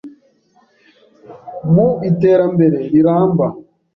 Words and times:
mu 1.73 1.87
iterambere 2.09 2.77
riramba. 2.91 3.47